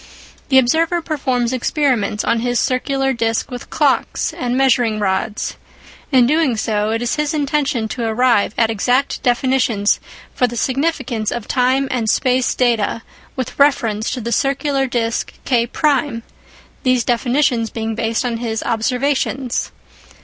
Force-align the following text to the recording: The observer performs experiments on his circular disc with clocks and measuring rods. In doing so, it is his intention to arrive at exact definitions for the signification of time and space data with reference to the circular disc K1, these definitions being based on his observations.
The 0.49 0.57
observer 0.57 0.99
performs 1.03 1.53
experiments 1.53 2.23
on 2.23 2.39
his 2.39 2.59
circular 2.59 3.13
disc 3.13 3.51
with 3.51 3.69
clocks 3.69 4.33
and 4.33 4.57
measuring 4.57 4.97
rods. 4.97 5.57
In 6.11 6.25
doing 6.25 6.57
so, 6.57 6.89
it 6.89 7.03
is 7.03 7.17
his 7.17 7.35
intention 7.35 7.87
to 7.89 8.05
arrive 8.07 8.55
at 8.57 8.71
exact 8.71 9.21
definitions 9.21 9.99
for 10.33 10.47
the 10.47 10.57
signification 10.57 11.27
of 11.29 11.47
time 11.47 11.87
and 11.91 12.09
space 12.09 12.55
data 12.55 13.03
with 13.35 13.59
reference 13.59 14.09
to 14.13 14.21
the 14.21 14.31
circular 14.31 14.87
disc 14.87 15.33
K1, 15.45 16.23
these 16.81 17.03
definitions 17.03 17.69
being 17.69 17.93
based 17.93 18.25
on 18.25 18.37
his 18.37 18.63
observations. 18.63 19.71